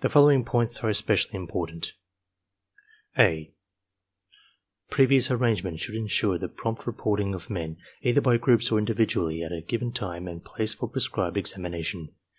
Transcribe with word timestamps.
The 0.00 0.10
follow 0.10 0.30
ing 0.30 0.44
points 0.44 0.80
are 0.84 0.90
especially 0.90 1.36
important: 1.38 1.94
(a) 3.16 3.50
Previous 4.90 5.30
arrangement 5.30 5.80
should 5.80 5.94
insure 5.94 6.36
the 6.36 6.50
prompt 6.50 6.86
reporting 6.86 7.32
of 7.32 7.48
men 7.48 7.78
either 8.02 8.20
by 8.20 8.36
groups 8.36 8.70
or 8.70 8.78
individually 8.78 9.42
at 9.42 9.52
a 9.52 9.62
given 9.62 9.90
time 9.90 10.28
and 10.28 10.44
place 10.44 10.74
for 10.74 10.86
prescribed 10.90 11.38
examination. 11.38 12.10